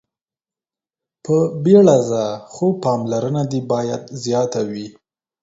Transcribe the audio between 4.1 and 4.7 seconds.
زياته